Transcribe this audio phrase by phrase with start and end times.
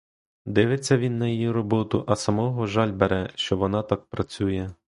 [0.45, 4.69] Дивиться він на її роботу, а самого жаль бере, що вона так працює.